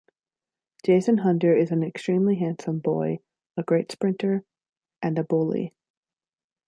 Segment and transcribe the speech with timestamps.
[0.83, 3.19] Jason Hunter is an extremely handsome boy,
[3.55, 5.75] a great sprinter...and a bully.